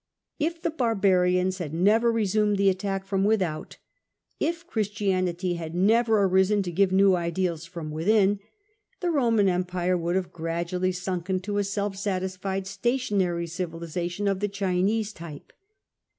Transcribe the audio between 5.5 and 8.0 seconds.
had never arisen to give new ideals from